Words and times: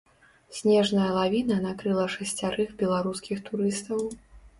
Снежная 0.59 1.09
лавіна 1.17 1.57
накрыла 1.65 2.05
шасцярых 2.13 2.73
беларускіх 2.81 3.45
турыстаў. 3.51 4.01